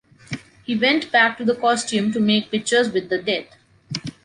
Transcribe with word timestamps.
He 0.63 0.75
went 0.75 1.11
back 1.11 1.37
to 1.37 1.45
the 1.45 1.53
costume 1.55 2.11
to 2.11 2.19
make 2.19 2.49
pictures 2.49 2.89
with 2.89 3.09
the 3.09 3.21
death. 3.21 3.55